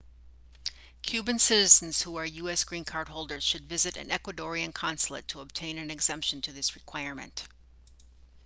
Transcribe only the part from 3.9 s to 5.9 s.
an ecuadorian consulate to obtain